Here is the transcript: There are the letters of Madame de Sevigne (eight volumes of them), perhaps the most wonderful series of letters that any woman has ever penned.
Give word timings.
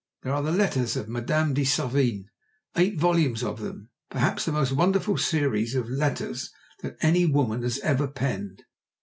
There 0.23 0.33
are 0.33 0.41
the 0.41 0.51
letters 0.51 0.95
of 0.95 1.07
Madame 1.07 1.53
de 1.53 1.63
Sevigne 1.63 2.25
(eight 2.75 2.97
volumes 2.99 3.43
of 3.43 3.59
them), 3.61 3.91
perhaps 4.09 4.45
the 4.45 4.51
most 4.51 4.71
wonderful 4.71 5.15
series 5.15 5.75
of 5.75 5.89
letters 5.91 6.49
that 6.81 6.97
any 7.01 7.27
woman 7.27 7.61
has 7.61 7.77
ever 7.83 8.07
penned. 8.07 8.63